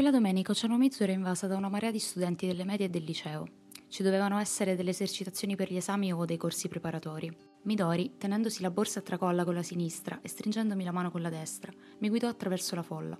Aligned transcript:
Quella 0.00 0.16
domenica 0.16 0.52
Oceano 0.52 0.78
Mezzo 0.78 1.02
era 1.02 1.12
invasa 1.12 1.46
da 1.46 1.58
una 1.58 1.68
marea 1.68 1.90
di 1.90 1.98
studenti 1.98 2.46
delle 2.46 2.64
medie 2.64 2.86
e 2.86 2.88
del 2.88 3.04
liceo. 3.04 3.46
Ci 3.86 4.02
dovevano 4.02 4.38
essere 4.38 4.74
delle 4.74 4.88
esercitazioni 4.88 5.56
per 5.56 5.70
gli 5.70 5.76
esami 5.76 6.10
o 6.10 6.24
dei 6.24 6.38
corsi 6.38 6.68
preparatori. 6.68 7.30
Midori, 7.64 8.16
tenendosi 8.16 8.62
la 8.62 8.70
borsa 8.70 9.00
a 9.00 9.02
tracolla 9.02 9.44
con 9.44 9.52
la 9.52 9.62
sinistra 9.62 10.18
e 10.22 10.28
stringendomi 10.28 10.84
la 10.84 10.90
mano 10.90 11.10
con 11.10 11.20
la 11.20 11.28
destra, 11.28 11.70
mi 11.98 12.08
guidò 12.08 12.28
attraverso 12.28 12.74
la 12.76 12.82
folla. 12.82 13.18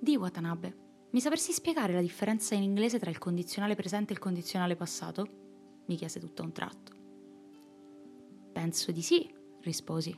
Di 0.00 0.16
Watanabe, 0.16 0.76
mi 1.10 1.20
sapresti 1.20 1.52
spiegare 1.52 1.92
la 1.92 2.00
differenza 2.00 2.56
in 2.56 2.64
inglese 2.64 2.98
tra 2.98 3.10
il 3.10 3.18
condizionale 3.18 3.76
presente 3.76 4.10
e 4.10 4.16
il 4.16 4.20
condizionale 4.20 4.74
passato? 4.74 5.28
mi 5.86 5.94
chiese 5.94 6.18
tutto 6.18 6.42
a 6.42 6.46
un 6.46 6.52
tratto. 6.52 6.92
Penso 8.52 8.90
di 8.90 9.02
sì, 9.02 9.32
risposi. 9.60 10.12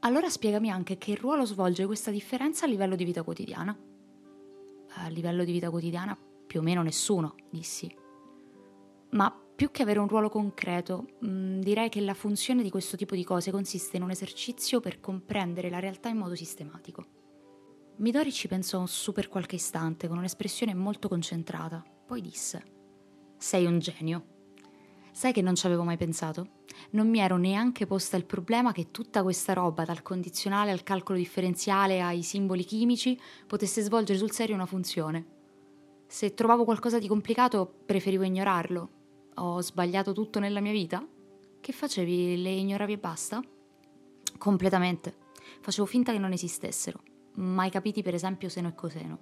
Allora 0.00 0.30
spiegami 0.30 0.70
anche 0.70 0.96
che 0.96 1.14
ruolo 1.14 1.44
svolge 1.44 1.84
questa 1.84 2.10
differenza 2.10 2.64
a 2.64 2.68
livello 2.68 2.96
di 2.96 3.04
vita 3.04 3.22
quotidiana 3.22 3.78
a 4.94 5.08
livello 5.08 5.44
di 5.44 5.52
vita 5.52 5.70
quotidiana 5.70 6.16
più 6.46 6.60
o 6.60 6.62
meno 6.62 6.82
nessuno, 6.82 7.34
dissi. 7.50 7.94
Ma 9.10 9.30
più 9.54 9.70
che 9.70 9.82
avere 9.82 9.98
un 9.98 10.08
ruolo 10.08 10.28
concreto, 10.28 11.06
mh, 11.20 11.28
mm, 11.28 11.60
direi 11.60 11.88
che 11.88 12.00
la 12.00 12.14
funzione 12.14 12.62
di 12.62 12.70
questo 12.70 12.96
tipo 12.96 13.14
di 13.14 13.24
cose 13.24 13.50
consiste 13.50 13.96
in 13.96 14.02
un 14.02 14.10
esercizio 14.10 14.80
per 14.80 15.00
comprendere 15.00 15.68
la 15.68 15.80
realtà 15.80 16.08
in 16.08 16.16
modo 16.16 16.34
sistematico. 16.34 17.04
Midori 17.96 18.30
ci 18.30 18.46
pensò 18.46 18.86
su 18.86 19.12
per 19.12 19.28
qualche 19.28 19.56
istante 19.56 20.06
con 20.06 20.18
un'espressione 20.18 20.74
molto 20.74 21.08
concentrata, 21.08 21.84
poi 22.06 22.20
disse: 22.20 22.62
Sei 23.36 23.66
un 23.66 23.80
genio. 23.80 24.37
Sai 25.18 25.32
che 25.32 25.42
non 25.42 25.56
ci 25.56 25.66
avevo 25.66 25.82
mai 25.82 25.96
pensato? 25.96 26.46
Non 26.90 27.08
mi 27.08 27.18
ero 27.18 27.38
neanche 27.38 27.88
posta 27.88 28.16
il 28.16 28.24
problema 28.24 28.70
che 28.70 28.92
tutta 28.92 29.24
questa 29.24 29.52
roba, 29.52 29.84
dal 29.84 30.00
condizionale 30.00 30.70
al 30.70 30.84
calcolo 30.84 31.18
differenziale 31.18 32.00
ai 32.00 32.22
simboli 32.22 32.62
chimici, 32.62 33.20
potesse 33.44 33.82
svolgere 33.82 34.16
sul 34.16 34.30
serio 34.30 34.54
una 34.54 34.64
funzione. 34.64 35.26
Se 36.06 36.34
trovavo 36.34 36.62
qualcosa 36.62 37.00
di 37.00 37.08
complicato, 37.08 37.68
preferivo 37.84 38.22
ignorarlo. 38.22 38.90
Ho 39.34 39.60
sbagliato 39.60 40.12
tutto 40.12 40.38
nella 40.38 40.60
mia 40.60 40.70
vita? 40.70 41.04
Che 41.60 41.72
facevi? 41.72 42.40
Le 42.40 42.50
ignoravi 42.50 42.92
e 42.92 42.98
basta? 42.98 43.42
Completamente. 44.38 45.16
Facevo 45.60 45.86
finta 45.88 46.12
che 46.12 46.18
non 46.18 46.30
esistessero, 46.30 47.02
mai 47.38 47.70
capiti 47.70 48.02
per 48.02 48.14
esempio 48.14 48.48
seno 48.48 48.68
e 48.68 48.74
coseno. 48.76 49.18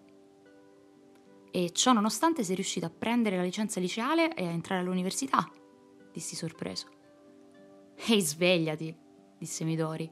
E 1.51 1.71
ciò 1.73 1.95
nonostante 1.95 2.45
sei 2.45 2.55
riuscito 2.55 2.85
a 2.85 2.91
prendere 2.91 3.37
la 3.39 3.43
licenza 3.43 3.81
liceale 3.81 4.35
e 4.35 4.47
a 4.47 4.51
entrare 4.51 4.83
all'università 4.83 5.51
dissi 6.17 6.35
sorpreso. 6.35 6.87
Ehi, 8.09 8.23
svegliati, 8.23 8.95
disse 9.37 9.65
Midori. 9.65 10.11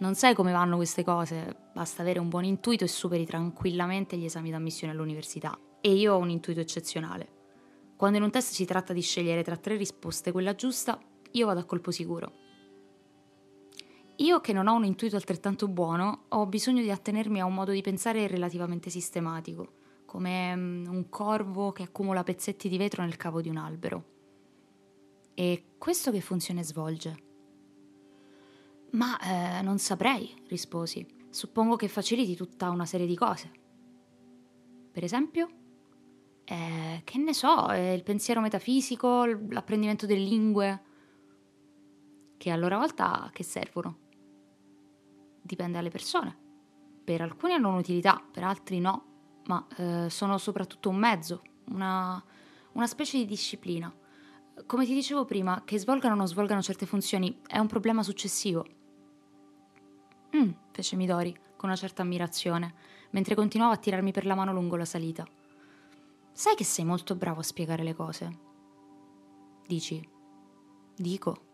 Non 0.00 0.14
sai 0.14 0.34
come 0.34 0.52
vanno 0.52 0.76
queste 0.76 1.02
cose, 1.02 1.56
basta 1.72 2.02
avere 2.02 2.18
un 2.18 2.28
buon 2.28 2.44
intuito 2.44 2.84
e 2.84 2.88
superi 2.88 3.24
tranquillamente 3.24 4.16
gli 4.16 4.24
esami 4.24 4.50
d'ammissione 4.50 4.92
all'università. 4.92 5.58
E 5.80 5.92
io 5.92 6.14
ho 6.14 6.18
un 6.18 6.28
intuito 6.28 6.60
eccezionale. 6.60 7.38
Quando 7.96 8.18
in 8.18 8.24
un 8.24 8.30
test 8.30 8.52
si 8.52 8.66
tratta 8.66 8.92
di 8.92 9.00
scegliere 9.00 9.42
tra 9.42 9.56
tre 9.56 9.76
risposte 9.76 10.30
quella 10.32 10.54
giusta, 10.54 10.98
io 11.32 11.46
vado 11.46 11.60
a 11.60 11.64
colpo 11.64 11.90
sicuro. 11.90 12.32
Io 14.16 14.40
che 14.40 14.52
non 14.52 14.68
ho 14.68 14.74
un 14.74 14.84
intuito 14.84 15.16
altrettanto 15.16 15.68
buono, 15.68 16.24
ho 16.28 16.46
bisogno 16.46 16.82
di 16.82 16.90
attenermi 16.90 17.40
a 17.40 17.46
un 17.46 17.54
modo 17.54 17.72
di 17.72 17.80
pensare 17.80 18.26
relativamente 18.26 18.90
sistematico, 18.90 19.72
come 20.04 20.54
mm, 20.54 20.86
un 20.86 21.08
corvo 21.08 21.72
che 21.72 21.84
accumula 21.84 22.22
pezzetti 22.22 22.68
di 22.68 22.76
vetro 22.76 23.02
nel 23.02 23.16
cavo 23.16 23.40
di 23.40 23.48
un 23.48 23.56
albero. 23.56 24.09
E 25.40 25.76
questo 25.78 26.10
che 26.10 26.20
funzione 26.20 26.62
svolge? 26.62 27.22
Ma 28.90 29.18
eh, 29.18 29.62
non 29.62 29.78
saprei, 29.78 30.34
risposi. 30.48 31.06
Suppongo 31.30 31.76
che 31.76 31.88
faciliti 31.88 32.36
tutta 32.36 32.68
una 32.68 32.84
serie 32.84 33.06
di 33.06 33.16
cose. 33.16 33.50
Per 34.92 35.02
esempio? 35.02 35.48
Eh, 36.44 37.00
che 37.04 37.16
ne 37.16 37.32
so, 37.32 37.70
eh, 37.70 37.94
il 37.94 38.02
pensiero 38.02 38.42
metafisico, 38.42 39.24
l'apprendimento 39.24 40.04
delle 40.04 40.26
lingue, 40.26 40.82
che 42.36 42.50
a 42.50 42.56
loro 42.56 42.76
volta 42.76 43.30
che 43.32 43.42
servono? 43.42 43.96
Dipende 45.40 45.78
dalle 45.78 45.88
persone. 45.88 46.36
Per 47.02 47.22
alcuni 47.22 47.54
hanno 47.54 47.70
un'utilità, 47.70 48.22
per 48.30 48.44
altri 48.44 48.78
no, 48.78 49.40
ma 49.46 49.66
eh, 49.78 50.10
sono 50.10 50.36
soprattutto 50.36 50.90
un 50.90 50.96
mezzo, 50.96 51.40
una, 51.70 52.22
una 52.72 52.86
specie 52.86 53.16
di 53.16 53.24
disciplina 53.24 53.90
come 54.66 54.84
ti 54.84 54.94
dicevo 54.94 55.24
prima, 55.24 55.62
che 55.64 55.78
svolgano 55.78 56.14
o 56.14 56.16
non 56.16 56.28
svolgano 56.28 56.62
certe 56.62 56.86
funzioni 56.86 57.40
è 57.46 57.58
un 57.58 57.66
problema 57.66 58.02
successivo. 58.02 58.66
Mm, 60.36 60.50
fece 60.70 60.96
Midori, 60.96 61.32
con 61.56 61.68
una 61.68 61.76
certa 61.76 62.02
ammirazione, 62.02 62.74
mentre 63.10 63.34
continuava 63.34 63.74
a 63.74 63.78
tirarmi 63.78 64.12
per 64.12 64.26
la 64.26 64.34
mano 64.34 64.52
lungo 64.52 64.76
la 64.76 64.84
salita. 64.84 65.26
Sai 66.32 66.54
che 66.54 66.64
sei 66.64 66.84
molto 66.84 67.16
bravo 67.16 67.40
a 67.40 67.44
spiegare 67.44 67.82
le 67.82 67.94
cose. 67.94 68.38
Dici. 69.66 70.08
Dico. 70.96 71.48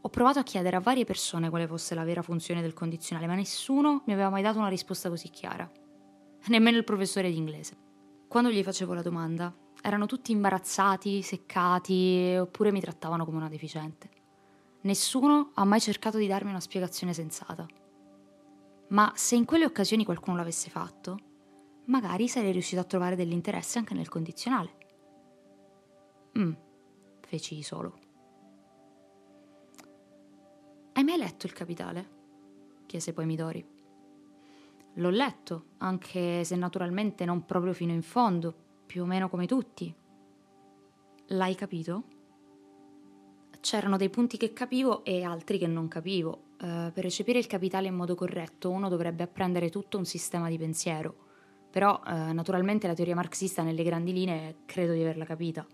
Ho 0.00 0.08
provato 0.10 0.38
a 0.38 0.42
chiedere 0.42 0.76
a 0.76 0.80
varie 0.80 1.04
persone 1.04 1.48
quale 1.50 1.66
fosse 1.66 1.94
la 1.94 2.04
vera 2.04 2.22
funzione 2.22 2.60
del 2.60 2.72
condizionale, 2.72 3.26
ma 3.26 3.34
nessuno 3.34 4.02
mi 4.06 4.12
aveva 4.12 4.30
mai 4.30 4.42
dato 4.42 4.58
una 4.58 4.68
risposta 4.68 5.08
così 5.08 5.28
chiara. 5.28 5.70
Nemmeno 6.46 6.76
il 6.76 6.84
professore 6.84 7.30
di 7.30 7.36
inglese. 7.36 7.76
Quando 8.28 8.50
gli 8.50 8.62
facevo 8.62 8.94
la 8.94 9.02
domanda, 9.02 9.54
erano 9.82 10.06
tutti 10.06 10.32
imbarazzati, 10.32 11.22
seccati, 11.22 12.36
oppure 12.38 12.72
mi 12.72 12.80
trattavano 12.80 13.24
come 13.24 13.36
una 13.36 13.48
deficiente. 13.48 14.10
Nessuno 14.82 15.50
ha 15.54 15.64
mai 15.64 15.80
cercato 15.80 16.18
di 16.18 16.26
darmi 16.26 16.50
una 16.50 16.60
spiegazione 16.60 17.12
sensata. 17.12 17.66
Ma 18.88 19.12
se 19.14 19.34
in 19.34 19.44
quelle 19.44 19.64
occasioni 19.64 20.04
qualcuno 20.04 20.36
l'avesse 20.36 20.70
fatto, 20.70 21.18
magari 21.86 22.28
sarei 22.28 22.52
riuscito 22.52 22.80
a 22.80 22.84
trovare 22.84 23.16
dell'interesse 23.16 23.78
anche 23.78 23.94
nel 23.94 24.08
condizionale. 24.08 24.76
Mm, 26.38 26.52
feci 27.20 27.62
solo. 27.62 27.98
Hai 30.92 31.04
mai 31.04 31.16
letto 31.16 31.46
Il 31.46 31.52
Capitale? 31.52 32.16
chiese 32.86 33.12
poi 33.12 33.26
Midori. 33.26 33.64
L'ho 34.94 35.10
letto, 35.10 35.66
anche 35.78 36.42
se 36.42 36.56
naturalmente 36.56 37.24
non 37.24 37.44
proprio 37.44 37.72
fino 37.72 37.92
in 37.92 38.02
fondo, 38.02 38.67
più 38.88 39.02
o 39.02 39.06
meno 39.06 39.28
come 39.28 39.46
tutti. 39.46 39.94
L'hai 41.26 41.54
capito? 41.54 42.04
C'erano 43.60 43.98
dei 43.98 44.08
punti 44.08 44.38
che 44.38 44.54
capivo 44.54 45.04
e 45.04 45.22
altri 45.22 45.58
che 45.58 45.66
non 45.66 45.88
capivo. 45.88 46.46
Uh, 46.58 46.90
per 46.90 47.04
recepire 47.04 47.38
il 47.38 47.46
capitale 47.46 47.86
in 47.86 47.94
modo 47.94 48.14
corretto 48.14 48.70
uno 48.70 48.88
dovrebbe 48.88 49.22
apprendere 49.22 49.68
tutto 49.68 49.98
un 49.98 50.06
sistema 50.06 50.48
di 50.48 50.56
pensiero. 50.56 51.26
Però, 51.70 52.00
uh, 52.02 52.32
naturalmente, 52.32 52.86
la 52.86 52.94
teoria 52.94 53.14
marxista 53.14 53.62
nelle 53.62 53.82
grandi 53.82 54.14
linee 54.14 54.60
credo 54.64 54.94
di 54.94 55.02
averla 55.02 55.26
capita. 55.26 55.66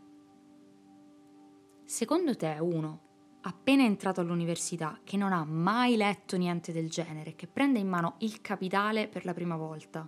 Secondo 1.84 2.34
te, 2.34 2.56
uno, 2.60 3.00
appena 3.42 3.84
entrato 3.84 4.20
all'università, 4.20 4.98
che 5.04 5.16
non 5.16 5.32
ha 5.32 5.44
mai 5.44 5.97
letto 5.97 6.36
niente 6.36 6.72
del 6.72 6.91
genere, 6.91 7.36
che 7.36 7.47
prende 7.47 7.78
in 7.78 7.88
mano 7.88 8.16
il 8.19 8.41
capitale 8.41 9.06
per 9.06 9.24
la 9.24 9.34
prima 9.34 9.56
volta, 9.56 10.04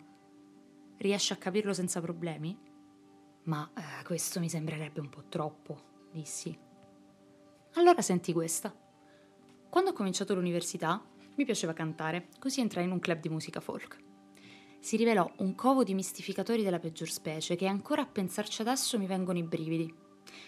riesce 0.96 1.34
a 1.34 1.36
capirlo 1.36 1.72
senza 1.72 2.00
problemi? 2.00 2.74
Ma 3.46 3.70
eh, 3.74 4.04
questo 4.04 4.40
mi 4.40 4.48
sembrerebbe 4.48 5.00
un 5.00 5.08
po' 5.08 5.24
troppo, 5.28 6.08
dissi. 6.10 6.56
Allora 7.74 8.02
senti 8.02 8.32
questa. 8.32 8.74
Quando 9.68 9.90
ho 9.90 9.94
cominciato 9.94 10.34
l'università 10.34 11.02
mi 11.36 11.44
piaceva 11.44 11.72
cantare, 11.72 12.28
così 12.38 12.60
entrai 12.60 12.84
in 12.84 12.90
un 12.90 12.98
club 12.98 13.20
di 13.20 13.28
musica 13.28 13.60
folk. 13.60 13.98
Si 14.80 14.96
rivelò 14.96 15.30
un 15.38 15.54
covo 15.54 15.84
di 15.84 15.94
mistificatori 15.94 16.62
della 16.62 16.78
peggior 16.78 17.08
specie 17.08 17.56
che 17.56 17.66
ancora 17.66 18.02
a 18.02 18.06
pensarci 18.06 18.62
adesso 18.62 18.98
mi 18.98 19.06
vengono 19.06 19.38
i 19.38 19.42
brividi. 19.42 19.92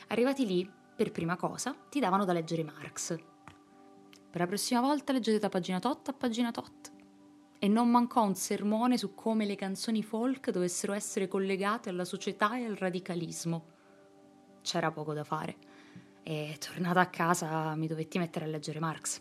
Arrivati 0.08 0.46
lì, 0.46 0.70
per 0.96 1.12
prima 1.12 1.36
cosa, 1.36 1.76
ti 1.88 2.00
davano 2.00 2.24
da 2.24 2.32
leggere 2.32 2.64
Marx. 2.64 3.16
Per 4.30 4.40
la 4.40 4.46
prossima 4.46 4.80
volta 4.80 5.12
leggete 5.12 5.38
da 5.38 5.48
pagina 5.48 5.78
tot 5.78 6.08
a 6.08 6.12
pagina 6.12 6.50
tot 6.50 6.96
e 7.58 7.66
non 7.66 7.88
mancò 7.90 8.24
un 8.24 8.34
sermone 8.34 8.96
su 8.96 9.14
come 9.14 9.44
le 9.44 9.56
canzoni 9.56 10.02
folk 10.02 10.50
dovessero 10.50 10.92
essere 10.92 11.26
collegate 11.26 11.88
alla 11.88 12.04
società 12.04 12.56
e 12.56 12.64
al 12.64 12.76
radicalismo. 12.76 13.64
C'era 14.62 14.92
poco 14.92 15.12
da 15.12 15.24
fare 15.24 15.56
e 16.22 16.56
tornata 16.58 17.00
a 17.00 17.08
casa 17.08 17.74
mi 17.74 17.86
dovetti 17.86 18.18
mettere 18.18 18.44
a 18.44 18.48
leggere 18.48 18.78
Marx. 18.78 19.20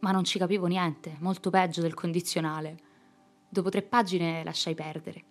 Ma 0.00 0.12
non 0.12 0.24
ci 0.24 0.38
capivo 0.38 0.66
niente, 0.66 1.16
molto 1.20 1.50
peggio 1.50 1.82
del 1.82 1.94
condizionale. 1.94 2.78
Dopo 3.48 3.68
tre 3.68 3.82
pagine 3.82 4.42
lasciai 4.44 4.74
perdere. 4.74 5.24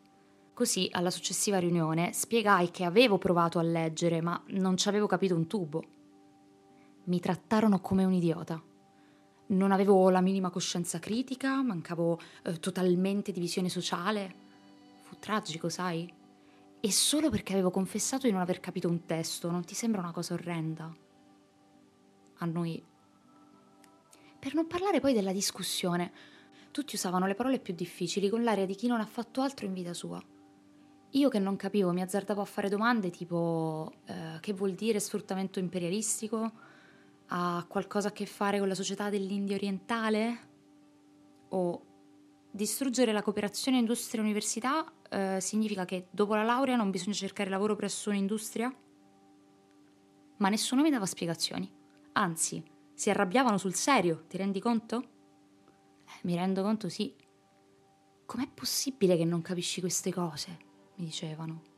Così, 0.54 0.88
alla 0.92 1.12
successiva 1.12 1.60
riunione, 1.60 2.14
spiegai 2.14 2.72
che 2.72 2.84
avevo 2.84 3.18
provato 3.18 3.60
a 3.60 3.64
leggere, 3.64 4.22
ma 4.22 4.42
non 4.48 4.78
ci 4.78 4.88
avevo 4.88 5.06
capito 5.08 5.36
un 5.36 5.48
tubo. 5.48 5.84
Mi 7.06 7.20
trattarono 7.20 7.80
come 7.80 8.04
un 8.04 8.14
idiota 8.14 8.62
non 9.48 9.72
avevo 9.72 10.10
la 10.10 10.22
minima 10.22 10.50
coscienza 10.50 11.00
critica, 11.00 11.62
mancavo 11.62 12.20
eh, 12.44 12.60
totalmente 12.60 13.32
di 13.32 13.40
visione 13.40 13.70
sociale. 13.70 14.44
Fu 15.04 15.18
tragico, 15.20 15.70
sai? 15.70 16.12
E 16.80 16.92
solo 16.92 17.30
perché 17.30 17.54
avevo 17.54 17.72
confessato 17.72 18.26
di 18.26 18.32
non 18.32 18.42
aver 18.42 18.60
capito 18.60 18.88
un 18.88 19.06
testo, 19.06 19.52
non 19.52 19.64
ti 19.64 19.76
sembra 19.76 20.02
una 20.02 20.12
cosa 20.12 20.34
orrenda? 20.34 20.94
A 22.40 22.46
noi. 22.46 22.84
Per 24.40 24.54
non 24.54 24.68
parlare 24.68 25.00
poi 25.00 25.14
della 25.14 25.32
discussione, 25.32 26.12
tutti 26.72 26.96
usavano 26.96 27.26
le 27.26 27.36
parole 27.36 27.60
più 27.60 27.74
difficili 27.74 28.30
con 28.30 28.44
l'aria 28.44 28.66
di 28.66 28.76
chi 28.76 28.88
non 28.88 29.00
ha 29.00 29.06
fatto 29.06 29.42
altro 29.42 29.66
in 29.66 29.74
vita 29.74 29.94
sua. 29.94 30.22
io 31.12 31.30
che 31.30 31.40
non 31.40 31.56
capivo 31.56 31.94
mi 31.94 32.02
azzardavo 32.02 32.42
a 32.42 32.46
fare 32.46 32.68
domande 32.68 33.10
tipo 33.10 33.94
eh, 34.06 34.38
che 34.42 34.54
vuol 34.54 34.74
dire 34.74 35.00
sfruttamento 35.00 35.60
imperialistico? 35.60 36.52
Ha 37.28 37.66
qualcosa 37.68 38.10
a 38.10 38.12
che 38.12 38.26
fare 38.26 38.60
con 38.60 38.68
la 38.68 38.76
società 38.76 39.10
dell'India 39.10 39.56
orientale? 39.56 40.50
O 41.50 41.86
distruggere 42.52 43.12
la 43.12 43.22
cooperazione 43.22 43.78
industria-università 43.78 44.92
eh, 45.10 45.38
significa 45.42 45.86
che 45.86 46.08
dopo 46.12 46.36
la 46.36 46.44
laurea 46.44 46.76
non 46.76 46.92
bisogna 46.92 47.14
cercare 47.14 47.50
lavoro 47.50 47.76
presso 47.76 48.10
un'industria? 48.10 48.74
Ma 50.38 50.50
nessuno 50.50 50.82
mi 50.82 50.90
dava 50.90 51.06
spiegazioni. 51.06 51.72
Anzi, 52.14 52.64
si 52.94 53.10
arrabbiavano 53.10 53.58
sul 53.58 53.74
serio, 53.74 54.26
ti 54.28 54.38
rendi 54.38 54.60
conto? 54.60 55.04
Eh, 56.06 56.20
mi 56.24 56.36
rendo 56.36 56.62
conto, 56.62 56.90
sì. 56.90 57.14
Com'è 58.26 58.50
possibile 58.54 59.18
che 59.18 59.26
non 59.26 59.42
capisci 59.42 59.80
queste 59.82 60.14
cose? 60.14 60.66
mi 60.96 61.06
dicevano. 61.06 61.74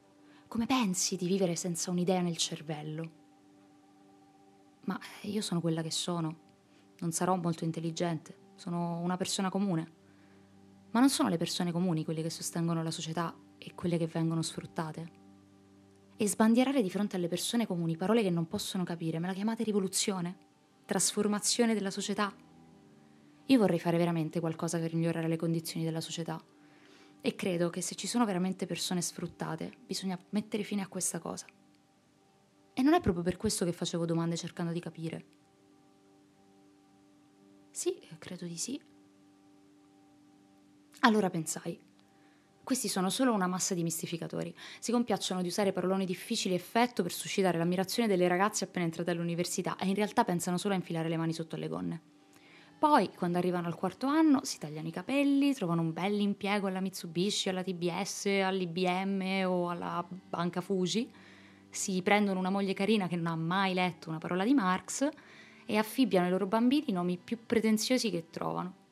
Come 0.48 0.66
pensi 0.66 1.16
di 1.16 1.28
vivere 1.28 1.56
senza 1.56 1.92
un'idea 1.92 2.22
nel 2.22 2.38
cervello? 2.38 3.17
Ma 4.88 5.00
io 5.24 5.42
sono 5.42 5.62
quella 5.62 5.82
che 5.82 5.92
sono. 5.92 6.46
Non 7.00 7.12
sarò 7.12 7.36
molto 7.36 7.64
intelligente, 7.64 8.36
sono 8.56 9.00
una 9.00 9.18
persona 9.18 9.50
comune. 9.50 9.92
Ma 10.92 11.00
non 11.02 11.10
sono 11.10 11.30
le 11.30 11.38
persone 11.38 11.72
comuni 11.72 12.06
quelle 12.06 12.22
che 12.22 12.30
sostengono 12.30 12.82
la 12.82 12.92
società 12.92 13.36
e 13.58 13.76
quelle 13.76 13.98
che 13.98 14.08
vengono 14.08 14.42
sfruttate. 14.42 15.12
E 16.16 16.28
sbandierare 16.28 16.82
di 16.82 16.90
fronte 16.90 17.18
alle 17.18 17.28
persone 17.28 17.68
comuni 17.68 17.98
parole 17.98 18.24
che 18.24 18.30
non 18.30 18.48
possono 18.48 18.84
capire, 18.84 19.20
me 19.20 19.28
la 19.28 19.34
chiamate 19.34 19.64
rivoluzione? 19.64 20.38
Trasformazione 20.86 21.74
della 21.74 21.92
società? 21.92 22.34
Io 23.46 23.60
vorrei 23.60 23.80
fare 23.80 23.98
veramente 23.98 24.40
qualcosa 24.40 24.80
per 24.80 24.96
migliorare 24.96 25.28
le 25.28 25.36
condizioni 25.36 25.86
della 25.86 26.02
società 26.02 26.42
e 27.20 27.36
credo 27.36 27.70
che 27.70 27.82
se 27.82 27.96
ci 27.96 28.08
sono 28.08 28.26
veramente 28.26 28.66
persone 28.66 29.02
sfruttate, 29.02 29.72
bisogna 29.86 30.18
mettere 30.30 30.64
fine 30.64 30.82
a 30.82 30.88
questa 30.88 31.20
cosa. 31.20 31.46
E 32.80 32.84
non 32.84 32.94
è 32.94 33.02
proprio 33.02 33.24
per 33.24 33.38
questo 33.38 33.66
che 33.66 33.72
facevo 33.72 34.06
domande 34.06 34.38
cercando 34.38 34.72
di 34.72 34.80
capire. 34.80 35.26
Sì, 37.72 38.00
credo 38.20 38.46
di 38.46 38.56
sì. 38.56 38.80
Allora 41.00 41.32
pensai, 41.32 41.80
questi 42.64 42.88
sono 42.88 43.10
solo 43.10 43.34
una 43.34 43.48
massa 43.48 43.74
di 43.74 43.82
mistificatori. 43.82 44.56
Si 44.78 44.92
compiacciono 44.92 45.42
di 45.42 45.48
usare 45.48 45.72
paroloni 45.72 46.06
difficili 46.06 46.54
e 46.54 46.58
effetto 46.58 47.02
per 47.02 47.12
suscitare 47.12 47.58
l'ammirazione 47.58 48.08
delle 48.08 48.28
ragazze 48.28 48.66
appena 48.66 48.86
entrate 48.86 49.10
all'università 49.10 49.76
e 49.78 49.88
in 49.88 49.96
realtà 49.96 50.24
pensano 50.24 50.60
solo 50.60 50.76
a 50.76 50.78
infilare 50.78 51.10
le 51.10 51.18
mani 51.18 51.34
sotto 51.34 51.56
le 51.56 51.68
gonne. 51.68 52.02
Poi, 52.78 53.10
quando 53.16 53.40
arrivano 53.40 53.66
al 53.66 53.76
quarto 53.76 54.06
anno, 54.06 54.42
si 54.44 54.60
tagliano 54.60 54.88
i 54.88 54.92
capelli, 54.92 55.52
trovano 55.56 55.82
un 55.82 55.94
bel 55.94 56.20
impiego 56.20 56.68
alla 56.68 56.80
Mitsubishi, 56.82 57.50
alla 57.50 57.64
TBS, 57.64 58.28
all'IBM 58.44 59.46
o 59.48 59.72
alla 59.72 60.08
banca 60.08 60.62
Fuji, 60.62 61.12
si 61.70 62.02
prendono 62.02 62.40
una 62.40 62.50
moglie 62.50 62.74
carina 62.74 63.08
che 63.08 63.16
non 63.16 63.28
ha 63.28 63.36
mai 63.36 63.74
letto 63.74 64.10
una 64.10 64.18
parola 64.18 64.44
di 64.44 64.54
Marx 64.54 65.10
e 65.66 65.78
affibbiano 65.78 66.26
ai 66.26 66.32
loro 66.32 66.48
bambini 66.48 66.86
i 66.90 66.94
nomi 66.94 67.18
più 67.18 67.46
pretenziosi 67.46 68.10
che 68.10 68.30
trovano. 68.30 68.86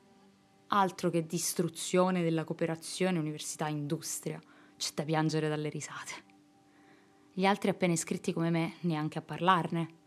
Altro 0.68 1.10
che 1.10 1.26
distruzione 1.26 2.22
della 2.22 2.44
cooperazione 2.44 3.18
università-industria, 3.18 4.40
c'è 4.76 4.90
da 4.94 5.04
piangere 5.04 5.48
dalle 5.48 5.68
risate. 5.68 6.12
Gli 7.32 7.46
altri 7.46 7.70
appena 7.70 7.92
iscritti 7.92 8.32
come 8.32 8.50
me 8.50 8.74
neanche 8.80 9.18
a 9.18 9.22
parlarne 9.22 10.04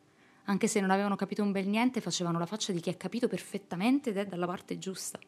anche 0.50 0.68
se 0.68 0.80
non 0.80 0.90
avevano 0.90 1.16
capito 1.16 1.44
un 1.44 1.52
bel 1.52 1.68
niente, 1.68 2.02
facevano 2.02 2.40
la 2.40 2.48
faccia 2.48 2.72
di 2.72 2.80
chi 2.80 2.90
ha 2.90 2.96
capito 2.96 3.28
perfettamente 3.28 4.10
ed 4.10 4.18
è 4.18 4.26
dalla 4.26 4.48
parte 4.48 4.80
giusta. 4.80 5.20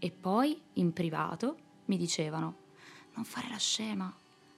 E 0.00 0.10
poi, 0.10 0.60
in 0.74 0.92
privato, 0.92 1.56
mi 1.84 1.96
dicevano: 1.96 2.56
Non 3.14 3.24
fare 3.24 3.48
la 3.48 3.56
scema, 3.56 4.12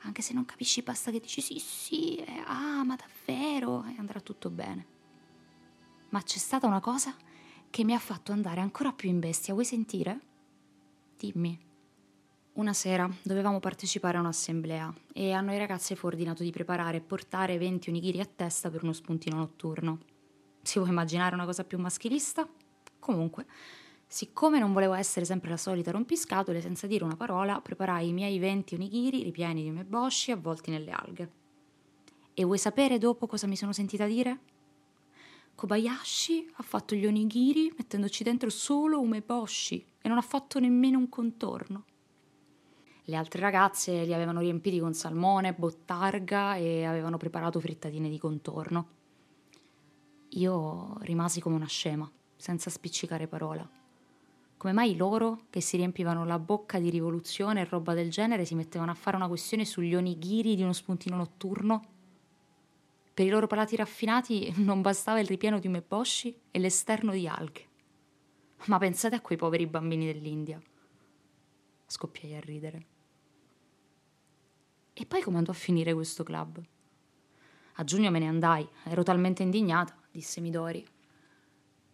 anche 0.05 0.23
se 0.23 0.33
non 0.33 0.45
capisci, 0.45 0.83
basta 0.83 1.11
che 1.11 1.21
dici 1.21 1.41
sì, 1.41 1.59
sì, 1.59 2.17
eh, 2.17 2.43
ah, 2.47 2.85
ma 2.85 2.97
davvero, 2.97 3.85
e 3.85 3.95
andrà 3.99 4.21
tutto 4.21 4.51
bene. 4.51 4.87
Ma 6.11 6.23
c'è 6.23 6.39
stata 6.39 6.67
una 6.67 6.81
cosa 6.81 7.15
che 7.71 7.85
mi 7.85 7.95
ha 7.95 7.99
fatto 7.99 8.31
andare 8.31 8.61
ancora 8.61 8.93
più 8.93 9.09
in 9.09 9.19
bestia. 9.19 9.53
Vuoi 9.53 9.65
sentire? 9.65 10.21
Dimmi. 11.17 11.59
Una 12.53 12.73
sera 12.73 13.11
dovevamo 13.23 13.59
partecipare 13.59 14.17
a 14.17 14.21
un'assemblea 14.21 14.95
e 15.12 15.33
a 15.33 15.41
noi 15.41 15.59
ragazze 15.59 15.97
fu 15.97 16.06
ordinato 16.06 16.45
di 16.45 16.53
preparare 16.53 16.99
e 16.99 17.01
portare 17.01 17.59
20 17.59 17.89
onigiri 17.89 18.21
a 18.21 18.27
testa 18.27 18.71
per 18.71 18.85
uno 18.85 18.93
spuntino 18.93 19.37
notturno. 19.37 19.99
Si 20.62 20.79
può 20.79 20.87
immaginare 20.87 21.35
una 21.35 21.47
cosa 21.47 21.65
più 21.65 21.79
maschilista? 21.79 22.49
Comunque, 23.01 23.47
siccome 24.06 24.59
non 24.59 24.73
volevo 24.73 24.95
essere 24.95 25.25
sempre 25.25 25.51
la 25.51 25.56
solita 25.56 25.91
rompiscatole, 25.91 26.61
senza 26.61 26.87
dire 26.87 27.05
una 27.05 27.17
parola, 27.17 27.61
preparai 27.61 28.09
i 28.09 28.12
miei 28.12 28.39
20 28.39 28.75
onigiri 28.75 29.23
ripieni 29.23 29.62
di 29.62 29.71
umeboshi 29.71 30.31
avvolti 30.31 30.71
nelle 30.71 30.91
alghe. 30.91 31.33
E 32.35 32.45
vuoi 32.45 32.59
sapere 32.59 32.99
dopo 32.99 33.27
cosa 33.27 33.47
mi 33.47 33.56
sono 33.56 33.73
sentita 33.73 34.06
dire? 34.06 34.41
Kobayashi 35.55 36.51
ha 36.55 36.62
fatto 36.62 36.97
gli 36.97 37.06
onigiri 37.06 37.73
mettendoci 37.77 38.25
dentro 38.25 38.51
solo 38.51 39.01
umeboshi 39.01 39.87
e 40.01 40.09
non 40.09 40.19
ha 40.19 40.23
fatto 40.23 40.59
nemmeno 40.59 40.99
un 40.99 41.09
contorno. 41.09 41.85
Le 43.05 43.17
altre 43.17 43.41
ragazze 43.41 44.05
li 44.05 44.15
avevano 44.15 44.41
riempiti 44.41 44.81
con 44.81 44.95
salmone, 44.95 45.53
bottarga 45.53 46.56
e 46.56 46.85
avevano 46.85 47.19
preparato 47.19 47.61
frittatine 47.61 48.09
di 48.09 48.19
contorno. 48.19 48.89
Io 50.31 50.97
rimasi 51.01 51.41
come 51.41 51.55
una 51.55 51.67
scema, 51.67 52.11
senza 52.35 52.71
spiccicare 52.71 53.29
parola. 53.29 53.69
Come 54.65 54.77
mai 54.77 54.97
loro, 54.97 55.43
che 55.51 55.61
si 55.61 55.77
riempivano 55.77 56.25
la 56.25 56.39
bocca 56.39 56.79
di 56.79 56.89
rivoluzione 56.89 57.61
e 57.61 57.65
roba 57.67 57.93
del 57.93 58.09
genere, 58.09 58.47
si 58.47 58.55
mettevano 58.55 58.93
a 58.93 58.95
fare 58.95 59.15
una 59.15 59.29
questione 59.29 59.67
sugli 59.67 59.95
onigiri 59.95 60.55
di 60.55 60.63
uno 60.63 60.73
spuntino 60.73 61.17
notturno? 61.17 61.85
Per 63.13 63.27
i 63.27 63.29
loro 63.29 63.47
palati 63.47 63.77
raffinati 63.77 64.55
non 64.65 64.81
bastava 64.81 65.21
il 65.21 65.27
ripieno 65.27 65.59
di 65.59 65.67
umeboshi 65.67 66.35
e 66.51 66.59
l'esterno 66.59 67.13
di 67.13 67.29
alghe. 67.29 67.69
Ma 68.69 68.79
pensate 68.79 69.17
a 69.17 69.21
quei 69.21 69.37
poveri 69.37 69.67
bambini 69.67 70.07
dell'India. 70.07 70.59
Scoppiai 71.87 72.35
a 72.35 72.41
ridere. 72.41 72.87
E 74.95 75.05
poi 75.05 75.21
come 75.21 75.37
andò 75.37 75.51
a 75.51 75.55
finire 75.55 75.93
questo 75.93 76.23
club? 76.23 76.59
A 77.75 77.85
giugno 77.85 78.11
me 78.11 78.19
ne 78.19 78.29
andai, 78.29 78.67
ero 78.85 79.03
talmente 79.03 79.43
indignata, 79.43 79.94
disse 80.11 80.41
Midori. 80.41 80.93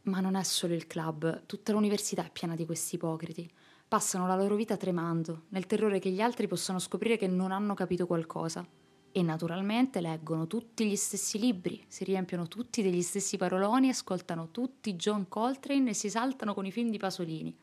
Ma 0.03 0.21
non 0.21 0.35
è 0.35 0.43
solo 0.43 0.75
il 0.75 0.87
club, 0.87 1.45
tutta 1.47 1.73
l'università 1.73 2.25
è 2.25 2.31
piena 2.31 2.55
di 2.55 2.65
questi 2.65 2.95
ipocriti. 2.95 3.51
Passano 3.87 4.27
la 4.27 4.37
loro 4.37 4.55
vita 4.55 4.77
tremando, 4.77 5.47
nel 5.49 5.67
terrore 5.67 5.99
che 5.99 6.11
gli 6.11 6.21
altri 6.21 6.47
possano 6.47 6.79
scoprire 6.79 7.17
che 7.17 7.27
non 7.27 7.53
hanno 7.53 7.75
capito 7.75 8.07
qualcosa. 8.07 8.67
E 9.13 9.23
naturalmente 9.23 10.01
leggono 10.01 10.47
tutti 10.47 10.89
gli 10.89 10.95
stessi 10.95 11.39
libri, 11.39 11.85
si 11.89 12.05
riempiono 12.05 12.47
tutti 12.47 12.81
degli 12.81 13.03
stessi 13.03 13.37
paroloni, 13.37 13.89
ascoltano 13.89 14.51
tutti 14.51 14.95
John 14.95 15.29
Coltrane 15.29 15.91
e 15.91 15.95
si 15.95 16.09
saltano 16.09 16.55
con 16.55 16.65
i 16.65 16.71
film 16.71 16.91
di 16.91 16.99
Pasolini. 16.99 17.55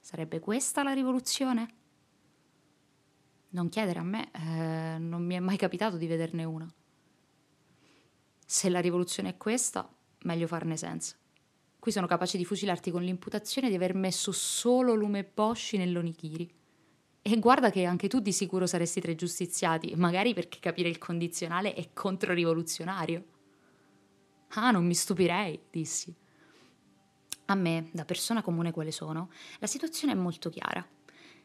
Sarebbe 0.00 0.40
questa 0.40 0.82
la 0.82 0.92
rivoluzione? 0.92 1.68
Non 3.50 3.68
chiedere 3.68 3.98
a 3.98 4.02
me, 4.02 4.30
eh, 4.32 4.98
non 4.98 5.24
mi 5.24 5.34
è 5.34 5.40
mai 5.40 5.56
capitato 5.56 5.96
di 5.96 6.06
vederne 6.06 6.44
una. 6.44 6.66
Se 8.44 8.68
la 8.70 8.80
rivoluzione 8.80 9.30
è 9.30 9.36
questa, 9.36 9.88
meglio 10.20 10.46
farne 10.46 10.76
senza. 10.76 11.14
Qui 11.86 11.94
sono 11.94 12.08
capaci 12.08 12.36
di 12.36 12.44
fucilarti 12.44 12.90
con 12.90 13.04
l'imputazione 13.04 13.68
di 13.68 13.76
aver 13.76 13.94
messo 13.94 14.32
solo 14.32 14.94
lume 14.94 15.22
Bosci 15.22 15.76
nell'onichiri. 15.76 16.52
E 17.22 17.38
guarda 17.38 17.70
che 17.70 17.84
anche 17.84 18.08
tu 18.08 18.18
di 18.18 18.32
sicuro 18.32 18.66
saresti 18.66 19.00
tra 19.00 19.12
i 19.12 19.14
giustiziati, 19.14 19.94
magari 19.94 20.34
perché 20.34 20.58
capire 20.58 20.88
il 20.88 20.98
condizionale 20.98 21.74
è 21.74 21.90
controrivoluzionario. 21.92 23.24
Ah, 24.54 24.72
non 24.72 24.84
mi 24.84 24.94
stupirei, 24.94 25.60
dissi. 25.70 26.12
A 27.44 27.54
me, 27.54 27.88
da 27.92 28.04
persona 28.04 28.42
comune 28.42 28.72
quale 28.72 28.90
sono, 28.90 29.30
la 29.60 29.68
situazione 29.68 30.12
è 30.12 30.16
molto 30.16 30.50
chiara. 30.50 30.84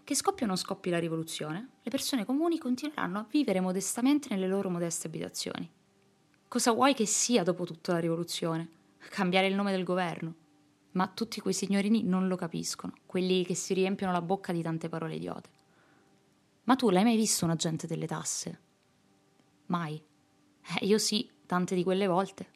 Che 0.04 0.16
scoppia 0.16 0.46
o 0.46 0.48
non 0.48 0.58
scoppi 0.58 0.90
la 0.90 0.98
rivoluzione, 0.98 1.70
le 1.84 1.92
persone 1.92 2.26
comuni 2.26 2.58
continueranno 2.58 3.20
a 3.20 3.28
vivere 3.30 3.60
modestamente 3.60 4.28
nelle 4.32 4.48
loro 4.48 4.72
modeste 4.72 5.06
abitazioni. 5.06 5.72
Cosa 6.48 6.72
vuoi 6.72 6.96
che 6.96 7.06
sia 7.06 7.44
dopo 7.44 7.64
tutto 7.64 7.92
la 7.92 8.00
rivoluzione? 8.00 8.80
Cambiare 9.12 9.48
il 9.48 9.56
nome 9.56 9.72
del 9.72 9.84
governo? 9.84 10.36
Ma 10.92 11.06
tutti 11.06 11.42
quei 11.42 11.54
signorini 11.54 12.02
non 12.02 12.30
lo 12.30 12.38
capiscono, 12.38 12.94
quelli 13.06 13.44
che 13.44 13.56
si 13.56 13.74
riempiono 13.74 14.14
la 14.14 14.22
bocca 14.22 14.54
di 14.54 14.62
tante 14.62 14.88
parole 14.88 15.16
idiote. 15.16 15.50
Ma 16.64 16.78
tu 16.78 16.90
l'hai 16.90 17.04
mai 17.04 17.18
visto 17.18 17.44
un 17.44 17.52
agente 17.52 17.88
delle 17.88 18.08
tasse? 18.08 18.62
Mai. 19.66 20.02
Eh, 20.80 20.86
io 20.86 20.98
sì, 20.98 21.30
tante 21.46 21.76
di 21.76 21.84
quelle 21.84 22.08
volte. 22.08 22.52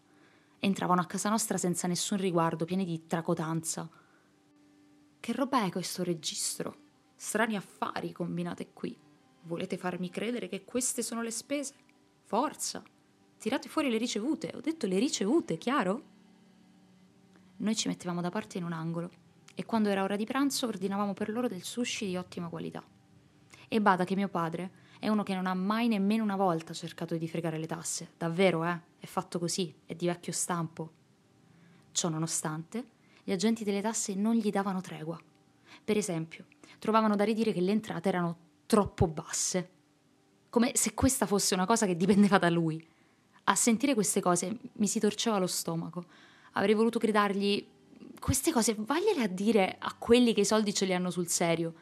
Entravano 0.60 1.02
a 1.02 1.06
casa 1.06 1.28
nostra 1.28 1.58
senza 1.58 1.90
nessun 1.90 2.20
riguardo, 2.20 2.64
pieni 2.64 2.86
di 2.86 3.06
tracotanza. 3.06 3.90
Che 5.20 5.34
roba 5.34 5.66
è 5.66 5.70
questo 5.72 6.04
registro? 6.04 6.78
Strani 7.18 7.58
affari 7.58 8.14
combinate 8.14 8.72
qui. 8.72 8.98
Volete 9.42 9.76
farmi 9.76 10.10
credere 10.10 10.48
che 10.48 10.64
queste 10.64 11.02
sono 11.02 11.22
le 11.22 11.32
spese? 11.32 11.74
Forza! 12.24 12.82
Tirate 13.38 13.68
fuori 13.68 13.90
le 13.90 13.98
ricevute. 13.98 14.54
Ho 14.56 14.62
detto 14.62 14.88
le 14.88 15.00
ricevute, 15.00 15.58
chiaro? 15.58 16.14
Noi 17.58 17.76
ci 17.76 17.88
mettevamo 17.88 18.22
da 18.22 18.30
parte 18.30 18.58
in 18.58 18.64
un 18.64 18.74
angolo 18.74 19.10
e 19.56 19.66
quando 19.66 19.90
era 19.90 20.04
ora 20.04 20.16
di 20.16 20.26
pranzo 20.26 20.68
ordinavamo 20.68 21.14
per 21.14 21.30
loro 21.30 21.48
del 21.48 21.64
sushi 21.64 22.08
di 22.08 22.18
ottima 22.18 22.50
qualità. 22.50 22.84
E 23.68 23.82
bada 23.82 24.04
che 24.04 24.16
mio 24.16 24.28
padre 24.28 24.84
È 25.00 25.10
uno 25.10 25.24
che 25.24 25.36
non 25.36 25.46
ha 25.46 25.54
mai 25.54 25.88
nemmeno 25.88 26.24
una 26.24 26.36
volta 26.36 26.74
cercato 26.74 27.16
di 27.16 27.28
fregare 27.28 27.58
le 27.58 27.68
tasse. 27.68 28.12
Davvero, 28.18 28.64
eh? 28.66 28.80
È 28.98 29.06
fatto 29.06 29.40
così, 29.40 29.74
è 29.86 29.94
di 29.94 30.08
vecchio 30.08 30.32
stampo. 30.32 30.92
Ciò 31.92 32.10
nonostante, 32.10 32.88
gli 33.24 33.32
agenti 33.32 33.64
delle 33.64 33.82
tasse 33.82 34.16
non 34.16 34.36
gli 34.36 34.50
davano 34.50 34.82
tregua. 34.82 35.20
Per 35.84 35.98
esempio, 35.98 36.46
trovavano 36.80 37.16
da 37.16 37.24
ridire 37.24 37.54
che 37.54 37.62
le 37.62 37.72
entrate 37.72 38.10
erano 38.10 38.38
troppo 38.66 39.08
basse. 39.08 39.70
Come 40.50 40.72
se 40.74 40.94
questa 40.94 41.26
fosse 41.26 41.54
una 41.54 41.66
cosa 41.66 41.86
che 41.86 41.96
dipendeva 41.96 42.38
da 42.38 42.50
lui. 42.50 42.84
A 43.44 43.56
sentire 43.56 43.94
queste 43.94 44.22
cose 44.22 44.58
mi 44.74 44.88
si 44.88 45.00
torceva 45.00 45.38
lo 45.38 45.48
stomaco. 45.48 46.06
Avrei 46.58 46.74
voluto 46.74 47.00
gridargli 47.00 47.66
queste 48.20 48.52
cose 48.52 48.76
vagliele 48.78 49.24
a 49.24 49.28
dire 49.28 49.76
a 49.78 49.94
quelli 49.94 50.34
che 50.34 50.42
i 50.42 50.46
soldi 50.46 50.74
ce 50.74 50.86
li 50.86 50.94
hanno 50.94 51.12
sul 51.12 51.28
serio. 51.28 51.74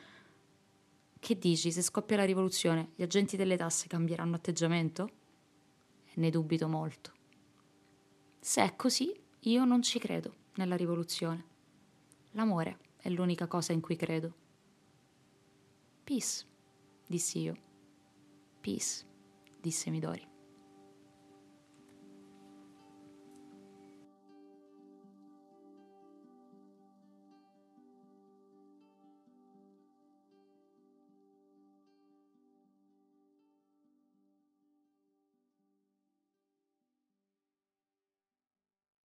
Che 1.20 1.38
dici, 1.38 1.72
se 1.72 1.82
scoppia 1.82 2.18
la 2.18 2.26
rivoluzione, 2.26 2.90
gli 2.96 3.04
agenti 3.04 3.38
delle 3.38 3.56
tasse 3.56 3.88
cambieranno 3.88 4.36
atteggiamento? 4.36 5.10
Ne 6.16 6.30
dubito 6.30 6.68
molto. 6.68 7.12
Se 8.40 8.62
è 8.64 8.76
così, 8.76 9.14
io 9.42 9.64
non 9.64 9.82
ci 9.82 10.00
credo 10.00 10.36
nella 10.56 10.76
rivoluzione. 10.76 11.46
L'amore 12.32 12.80
è 12.98 13.10
l'unica 13.10 13.48
cosa 13.48 13.74
in 13.74 13.80
cui 13.80 13.96
credo. 13.96 14.34
Peace, 16.04 16.46
dissi 17.06 17.40
io. 17.40 17.56
Peace, 18.60 19.06
disse 19.62 19.90
Midori. 19.90 20.33